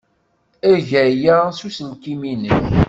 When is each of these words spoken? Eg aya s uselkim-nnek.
Eg 0.73 0.89
aya 1.05 1.37
s 1.57 1.59
uselkim-nnek. 1.67 2.61